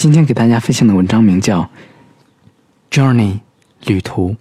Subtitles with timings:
[0.00, 1.62] 今天给大家分享的文章名叫《
[2.90, 3.40] Journey》
[3.84, 4.36] 旅途。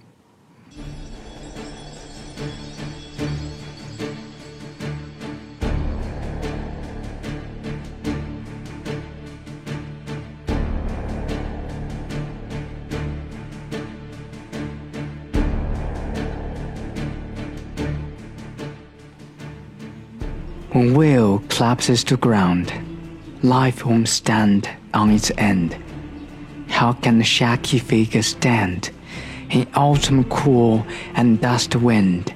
[20.75, 22.69] When will collapses to ground,
[23.42, 25.76] life won't stand on its end.
[26.68, 28.90] How can the shaky figure stand
[29.50, 32.30] in autumn cool and dust wind?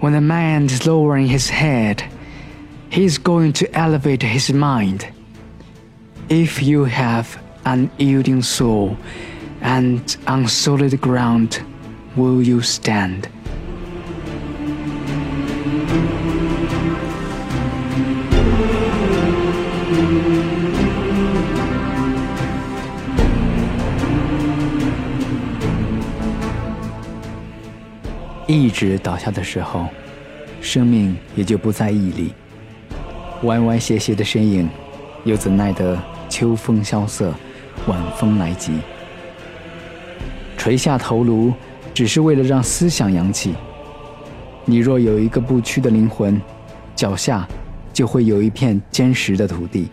[0.00, 2.02] When a man is lowering his head,
[2.88, 5.06] he is going to elevate his mind.
[6.28, 8.96] If you have an yielding soul
[9.60, 11.62] and on solid ground,
[12.16, 13.28] will you stand?
[28.52, 29.86] 一直倒下的时候，
[30.60, 32.32] 生命也就不再屹立。
[33.44, 34.68] 歪歪斜斜的身影，
[35.24, 35.98] 又怎奈得
[36.28, 37.32] 秋风萧瑟，
[37.86, 38.72] 晚风来急？
[40.56, 41.52] 垂下头颅，
[41.94, 43.54] 只是为了让思想扬起。
[44.64, 46.40] 你若有一个不屈的灵魂，
[46.94, 47.48] 脚下
[47.92, 49.88] 就会有一片坚实的土地。